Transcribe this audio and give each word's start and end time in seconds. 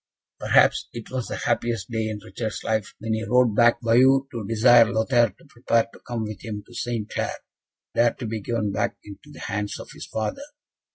Perhaps 0.39 0.89
it 0.93 1.11
was 1.11 1.27
the 1.27 1.35
happiest 1.35 1.91
day 1.91 2.07
in 2.09 2.19
Richard's 2.25 2.63
life 2.63 2.95
when 2.97 3.13
he 3.13 3.23
rode 3.23 3.55
back 3.55 3.79
to 3.81 3.85
Bayeux, 3.85 4.25
to 4.31 4.47
desire 4.47 4.91
Lothaire 4.91 5.29
to 5.37 5.45
prepare 5.47 5.89
to 5.93 5.99
come 5.99 6.23
with 6.23 6.43
him 6.43 6.63
to 6.65 6.73
St. 6.73 7.07
Clair, 7.07 7.35
there 7.93 8.15
to 8.15 8.25
be 8.25 8.41
given 8.41 8.71
back 8.71 8.97
into 9.03 9.29
the 9.31 9.41
hands 9.41 9.79
of 9.79 9.91
his 9.91 10.07
father. 10.07 10.41